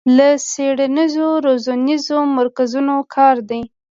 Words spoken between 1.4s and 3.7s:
روزنیزو مرکزونو کار دی